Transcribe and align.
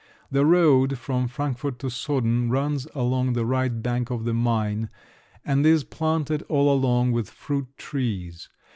The 0.31 0.47
road 0.47 0.97
from 0.97 1.27
Frankfort 1.27 1.77
to 1.77 1.91
Soden 1.91 2.49
runs 2.49 2.87
along 2.95 3.33
the 3.33 3.45
right 3.45 3.83
bank 3.83 4.09
of 4.09 4.23
the 4.25 4.33
Maine, 4.33 4.89
and 5.45 5.63
is 5.63 5.83
planted 5.83 6.41
all 6.49 6.73
along 6.73 7.11
with 7.11 7.29
fruit 7.29 7.67
trees. 7.77 8.49